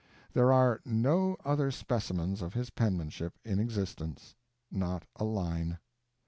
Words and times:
There 0.33 0.51
are 0.51 0.81
no 0.83 1.37
other 1.45 1.69
specimens 1.69 2.41
of 2.41 2.55
his 2.55 2.71
penmanship 2.71 3.37
in 3.45 3.59
existence. 3.59 4.33
Not 4.71 5.05
a 5.15 5.23
line. 5.25 5.77